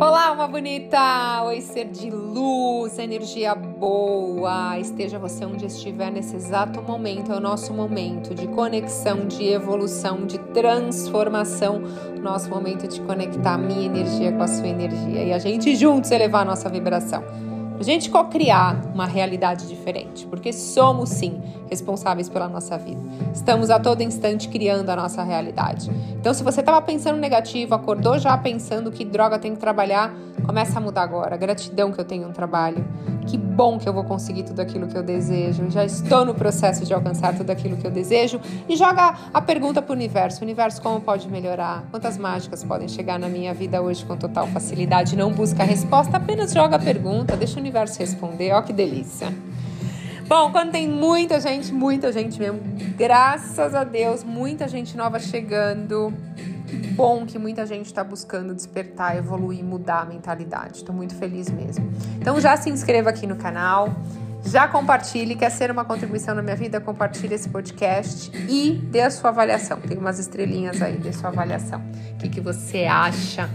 [0.00, 1.42] Olá, uma bonita!
[1.44, 4.78] Oi, ser de luz, energia boa.
[4.78, 7.32] Esteja você onde estiver nesse exato momento.
[7.32, 11.82] É o nosso momento de conexão, de evolução, de transformação.
[12.20, 16.10] Nosso momento de conectar a minha energia com a sua energia e a gente juntos
[16.10, 17.51] elevar a nossa vibração
[17.82, 23.00] a gente co-criar uma realidade diferente, porque somos sim responsáveis pela nossa vida.
[23.34, 25.90] Estamos a todo instante criando a nossa realidade.
[26.12, 30.14] Então, se você estava pensando negativo, acordou já pensando que droga tem que trabalhar,
[30.46, 31.36] começa a mudar agora.
[31.36, 32.84] Gratidão que eu tenho um trabalho.
[33.26, 35.70] Que bom que eu vou conseguir tudo aquilo que eu desejo.
[35.70, 38.40] Já estou no processo de alcançar tudo aquilo que eu desejo.
[38.68, 41.84] E joga a pergunta para o universo: universo, como pode melhorar?
[41.90, 45.16] Quantas mágicas podem chegar na minha vida hoje com total facilidade?
[45.16, 48.52] Não busca a resposta, apenas joga a pergunta, deixa o universo responder.
[48.52, 49.32] Ó, que delícia.
[50.28, 52.60] Bom, quando tem muita gente, muita gente mesmo,
[52.96, 56.12] graças a Deus, muita gente nova chegando
[56.92, 60.78] bom que muita gente está buscando despertar, evoluir, mudar a mentalidade.
[60.78, 61.92] Estou muito feliz mesmo.
[62.18, 63.90] Então já se inscreva aqui no canal,
[64.44, 69.10] já compartilhe, quer ser uma contribuição na minha vida, compartilhe esse podcast e dê a
[69.10, 69.80] sua avaliação.
[69.80, 71.80] Tem umas estrelinhas aí, dê sua avaliação.
[72.14, 73.48] O que, que você acha?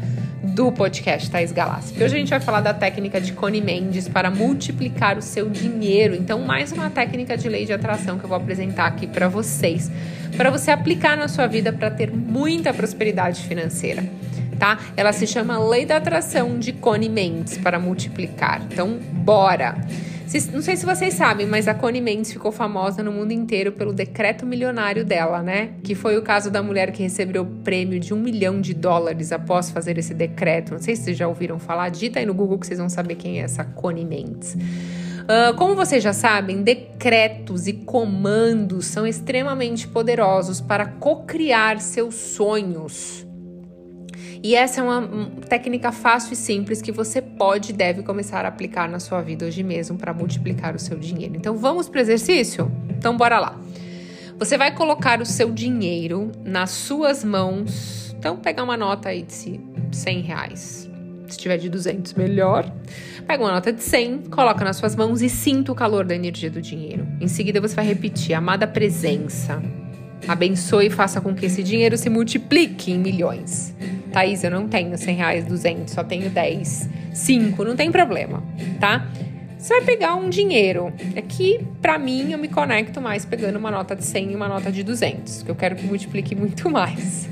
[0.53, 1.93] Do podcast Thais Galassi.
[1.95, 6.15] Hoje a gente vai falar da técnica de Connie Mendes para multiplicar o seu dinheiro.
[6.15, 9.91] Então, mais uma técnica de lei de atração que eu vou apresentar aqui para vocês,
[10.35, 14.03] para você aplicar na sua vida para ter muita prosperidade financeira.
[14.57, 14.79] Tá?
[14.95, 18.61] Ela se chama Lei da Atração de Connie Mendes para multiplicar.
[18.71, 19.75] Então, bora!
[20.51, 23.93] Não sei se vocês sabem, mas a Connie Mendes ficou famosa no mundo inteiro pelo
[23.93, 25.71] decreto milionário dela, né?
[25.81, 29.31] Que foi o caso da mulher que recebeu o prêmio de um milhão de dólares
[29.31, 30.73] após fazer esse decreto.
[30.73, 31.89] Não sei se vocês já ouviram falar.
[31.89, 34.53] Dita aí no Google que vocês vão saber quem é essa Connie Mendes.
[34.53, 43.26] Uh, como vocês já sabem, decretos e comandos são extremamente poderosos para cocriar seus sonhos.
[44.43, 48.47] E essa é uma técnica fácil e simples que você pode e deve começar a
[48.47, 51.35] aplicar na sua vida hoje mesmo para multiplicar o seu dinheiro.
[51.35, 52.71] Então vamos para o exercício?
[52.89, 53.59] Então bora lá.
[54.37, 58.15] Você vai colocar o seu dinheiro nas suas mãos.
[58.17, 59.59] Então pegar uma nota aí de
[59.91, 60.89] 100 reais.
[61.27, 62.71] Se tiver de 200, melhor.
[63.25, 66.49] Pega uma nota de 100, coloca nas suas mãos e sinta o calor da energia
[66.49, 67.05] do dinheiro.
[67.19, 69.61] Em seguida você vai repetir: amada presença,
[70.27, 73.75] abençoe e faça com que esse dinheiro se multiplique em milhões.
[74.17, 78.43] Thaís, eu não tenho 100 reais, 200, só tenho 10, 5, não tem problema,
[78.79, 79.05] tá?
[79.59, 80.91] Você vai pegar um dinheiro.
[81.15, 84.71] Aqui, para mim, eu me conecto mais pegando uma nota de 100 e uma nota
[84.71, 87.29] de 200, que eu quero que multiplique muito mais.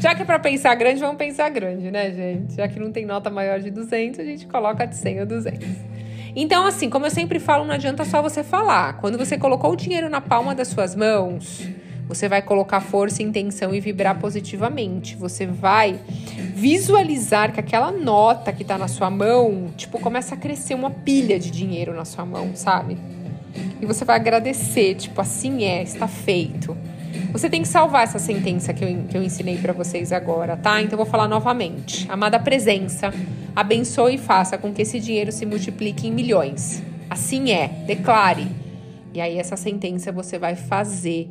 [0.00, 2.56] Já que é para pensar grande, vamos pensar grande, né, gente?
[2.56, 5.66] Já que não tem nota maior de 200, a gente coloca de 100 ou 200.
[6.36, 8.98] Então, assim, como eu sempre falo, não adianta só você falar.
[8.98, 11.66] Quando você colocou o dinheiro na palma das suas mãos,
[12.14, 15.16] você vai colocar força, intenção e vibrar positivamente.
[15.16, 15.98] Você vai
[16.54, 21.38] visualizar que aquela nota que tá na sua mão, tipo, começa a crescer uma pilha
[21.38, 22.96] de dinheiro na sua mão, sabe?
[23.80, 26.76] E você vai agradecer, tipo, assim é, está feito.
[27.32, 30.80] Você tem que salvar essa sentença que eu, que eu ensinei para vocês agora, tá?
[30.80, 32.10] Então vou falar novamente.
[32.10, 33.12] Amada presença,
[33.54, 36.82] abençoe e faça com que esse dinheiro se multiplique em milhões.
[37.10, 38.46] Assim é, declare.
[39.12, 41.28] E aí essa sentença você vai fazer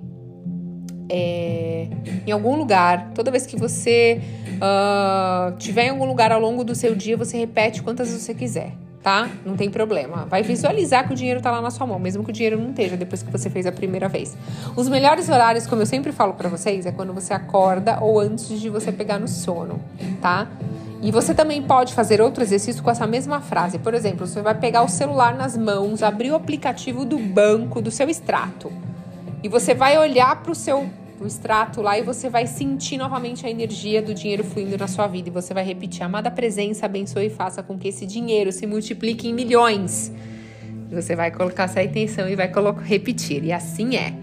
[1.16, 1.86] é,
[2.26, 4.20] em algum lugar, toda vez que você
[4.56, 8.72] uh, tiver em algum lugar ao longo do seu dia, você repete quantas você quiser,
[9.04, 9.30] tá?
[9.46, 10.26] Não tem problema.
[10.26, 12.72] Vai visualizar que o dinheiro tá lá na sua mão, mesmo que o dinheiro não
[12.72, 14.36] esteja depois que você fez a primeira vez.
[14.76, 18.60] Os melhores horários, como eu sempre falo para vocês, é quando você acorda ou antes
[18.60, 19.80] de você pegar no sono,
[20.20, 20.48] tá?
[21.00, 23.78] E você também pode fazer outro exercício com essa mesma frase.
[23.78, 27.92] Por exemplo, você vai pegar o celular nas mãos, abrir o aplicativo do banco, do
[27.92, 28.72] seu extrato
[29.44, 33.46] e você vai olhar para o seu o extrato lá e você vai sentir novamente
[33.46, 35.30] a energia do dinheiro fluindo na sua vida.
[35.30, 39.28] E você vai repetir: Amada presença, abençoe e faça com que esse dinheiro se multiplique
[39.28, 40.12] em milhões.
[40.92, 42.52] Você vai colocar essa intenção e vai
[42.84, 43.44] repetir.
[43.44, 44.23] E assim é.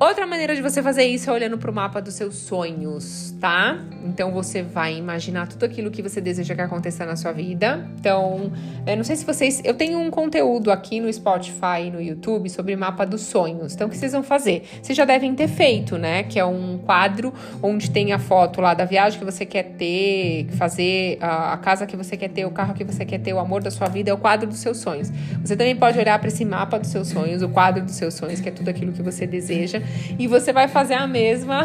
[0.00, 3.78] Outra maneira de você fazer isso é olhando para o mapa dos seus sonhos, tá?
[4.02, 7.86] Então você vai imaginar tudo aquilo que você deseja que aconteça na sua vida.
[7.98, 8.50] Então,
[8.86, 9.60] eu não sei se vocês.
[9.62, 13.74] Eu tenho um conteúdo aqui no Spotify e no YouTube sobre mapa dos sonhos.
[13.74, 14.66] Então, o que vocês vão fazer?
[14.82, 16.22] Vocês já devem ter feito, né?
[16.22, 20.46] Que é um quadro onde tem a foto lá da viagem que você quer ter,
[20.52, 23.62] fazer a, casa que você quer ter, o carro que você quer ter, o amor
[23.62, 25.12] da sua vida, é o quadro dos seus sonhos.
[25.44, 28.40] Você também pode olhar para esse mapa dos seus sonhos, o quadro dos seus sonhos,
[28.40, 29.82] que é tudo aquilo que você deseja
[30.18, 31.62] e você vai fazer a mesma,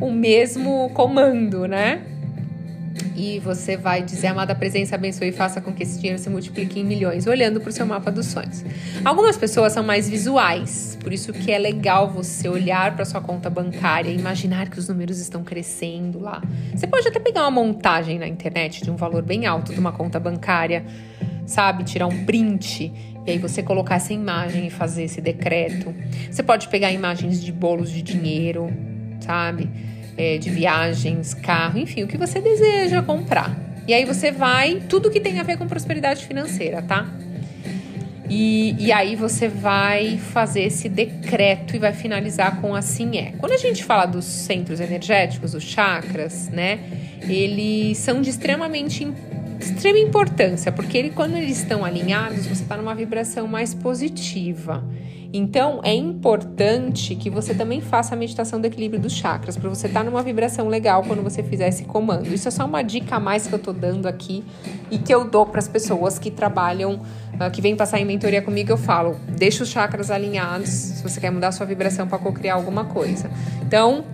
[0.00, 2.02] o mesmo comando, né?
[3.20, 6.80] e você vai dizer, amada presença, abençoe e faça com que esse dinheiro se multiplique
[6.80, 8.64] em milhões, olhando para o seu mapa dos sonhos.
[9.04, 13.50] Algumas pessoas são mais visuais, por isso que é legal você olhar para sua conta
[13.50, 16.42] bancária e imaginar que os números estão crescendo lá.
[16.74, 19.92] Você pode até pegar uma montagem na internet de um valor bem alto de uma
[19.92, 20.84] conta bancária,
[21.50, 21.84] sabe?
[21.84, 22.92] Tirar um print
[23.26, 25.94] e aí você colocar essa imagem e fazer esse decreto.
[26.30, 28.72] Você pode pegar imagens de bolos de dinheiro,
[29.20, 29.68] sabe?
[30.20, 33.56] é, de viagens, carro, enfim, o que você deseja comprar.
[33.88, 37.06] E aí você vai, tudo que tem a ver com prosperidade financeira, tá?
[38.28, 43.32] E, e, aí você vai fazer esse decreto e vai finalizar com assim é.
[43.38, 46.78] Quando a gente fala dos centros energéticos, os chakras, né?
[47.22, 49.10] Eles são de extremamente
[49.64, 54.84] extrema importância, porque ele, quando eles estão alinhados, você está numa vibração mais positiva.
[55.32, 59.86] Então, é importante que você também faça a meditação do equilíbrio dos chakras, para você
[59.86, 62.32] estar tá numa vibração legal quando você fizer esse comando.
[62.32, 64.44] Isso é só uma dica a mais que eu tô dando aqui
[64.90, 68.42] e que eu dou para as pessoas que trabalham, uh, que vêm passar em mentoria
[68.42, 68.72] comigo.
[68.72, 72.54] Eu falo, deixa os chakras alinhados se você quer mudar a sua vibração para co-criar
[72.54, 73.30] alguma coisa.
[73.62, 74.04] Então,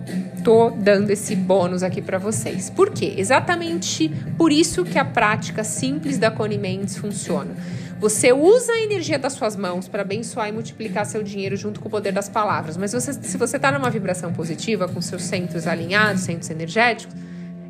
[0.43, 2.69] tô dando esse bônus aqui para vocês.
[2.69, 3.15] Por quê?
[3.17, 7.55] Exatamente por isso que a prática simples da Connie Mendes funciona.
[7.99, 11.87] Você usa a energia das suas mãos para abençoar e multiplicar seu dinheiro junto com
[11.87, 12.77] o poder das palavras.
[12.77, 17.15] Mas você, se você está numa vibração positiva, com seus centros alinhados, centros energéticos,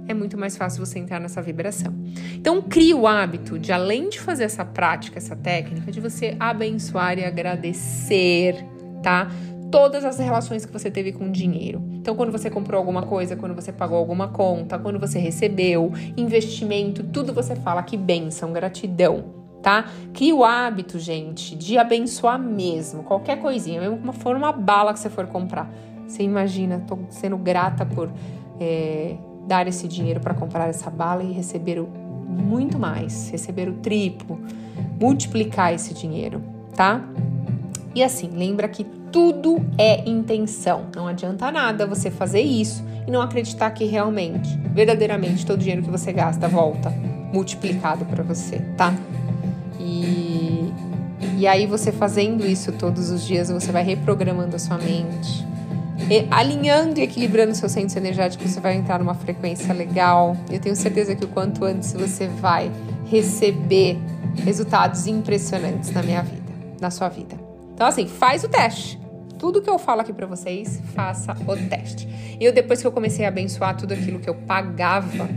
[0.05, 1.93] é muito mais fácil você entrar nessa vibração.
[2.33, 7.17] Então, crie o hábito de, além de fazer essa prática, essa técnica, de você abençoar
[7.17, 8.65] e agradecer,
[9.01, 9.31] tá?
[9.71, 11.81] Todas as relações que você teve com o dinheiro.
[11.93, 17.01] Então, quando você comprou alguma coisa, quando você pagou alguma conta, quando você recebeu, investimento,
[17.03, 19.36] tudo você fala que bênção, gratidão
[19.67, 19.83] tá?
[20.13, 24.99] Crie o hábito, gente, de abençoar mesmo, qualquer coisinha, mesmo que for uma bala que
[25.01, 25.69] você for comprar.
[26.07, 28.09] Você imagina, tô sendo grata por
[28.61, 33.73] é, dar esse dinheiro para comprar essa bala e receber o, muito mais, receber o
[33.73, 34.39] triplo,
[34.97, 36.41] multiplicar esse dinheiro,
[36.73, 37.01] tá?
[37.93, 40.85] E assim, lembra que tudo é intenção.
[40.95, 45.83] Não adianta nada você fazer isso e não acreditar que realmente, verdadeiramente, todo o dinheiro
[45.83, 46.89] que você gasta volta
[47.33, 48.93] multiplicado para você, tá?
[49.79, 50.73] E,
[51.37, 55.45] e aí você fazendo isso todos os dias, você vai reprogramando a sua mente.
[56.09, 60.37] E, alinhando e equilibrando seus centros energéticos, você vai entrar numa frequência legal.
[60.49, 62.71] Eu tenho certeza que o quanto antes você vai
[63.05, 63.97] receber
[64.43, 67.35] resultados impressionantes na minha vida, na sua vida.
[67.73, 68.99] Então, assim, faz o teste.
[69.37, 72.07] Tudo que eu falo aqui para vocês, faça o teste.
[72.39, 75.29] Eu, depois que eu comecei a abençoar tudo aquilo que eu pagava,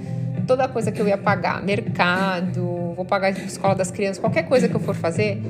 [0.51, 4.69] toda coisa que eu ia pagar, mercado, vou pagar a escola das crianças, qualquer coisa
[4.69, 5.41] que eu for fazer,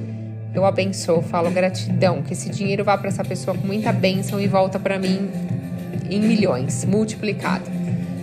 [0.53, 4.47] eu abençoo, falo gratidão, que esse dinheiro vá para essa pessoa com muita bênção e
[4.47, 5.31] volta para mim
[6.11, 7.65] em milhões, multiplicado.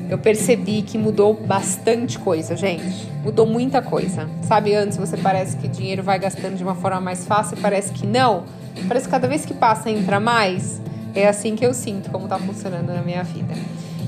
[0.07, 3.11] Eu percebi que mudou bastante coisa, gente.
[3.23, 4.29] Mudou muita coisa.
[4.43, 8.05] Sabe, antes você parece que dinheiro vai gastando de uma forma mais fácil, parece que
[8.05, 8.43] não.
[8.87, 10.79] Parece que cada vez que passa entra mais.
[11.15, 13.55] É assim que eu sinto como tá funcionando na minha vida.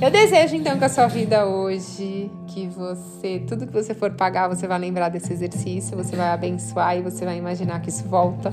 [0.02, 4.48] Eu desejo então que a sua vida hoje, que você, tudo que você for pagar,
[4.48, 8.50] você vai lembrar desse exercício, você vai abençoar e você vai imaginar que isso volta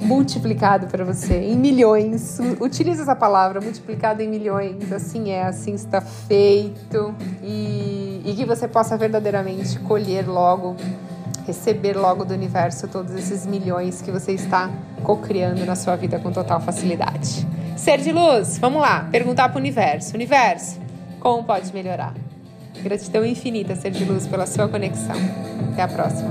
[0.00, 2.38] multiplicado para você em milhões.
[2.60, 4.92] Utilize essa palavra, multiplicado em milhões.
[4.92, 7.12] Assim é, assim está feito
[7.42, 10.76] e, e que você possa verdadeiramente colher logo
[11.44, 14.70] receber logo do universo todos esses milhões que você está
[15.02, 17.44] co-criando na sua vida com total facilidade.
[17.80, 20.14] Ser de luz, vamos lá, perguntar para o universo.
[20.14, 20.78] Universo,
[21.18, 22.12] como pode melhorar?
[22.82, 25.16] Gratidão infinita, ser de luz, pela sua conexão.
[25.72, 26.30] Até a próxima.